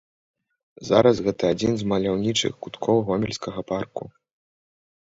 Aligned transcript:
Зараз 0.89 1.15
гэта 1.27 1.43
адзін 1.57 1.77
з 1.83 1.91
маляўнічых 1.91 2.53
куткоў 2.67 3.05
гомельскага 3.13 3.59
парку. 3.75 4.03